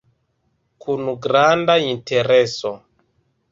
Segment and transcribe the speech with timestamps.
[0.85, 2.75] Kun granda intereso.